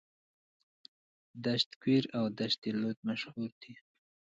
[1.43, 3.73] دشت کویر او دشت لوت مشهورې دي.